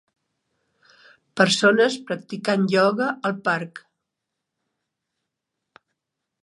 Persones 1.41 1.97
practicant 2.07 2.65
ioga 2.77 3.09
al 3.31 3.37
parc. 3.49 3.83